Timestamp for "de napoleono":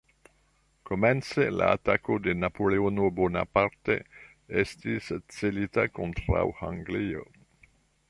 2.29-3.11